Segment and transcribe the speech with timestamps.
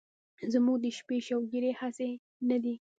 [0.53, 2.09] زمونږ د شپې شوګيرې هسې
[2.49, 2.75] نه دي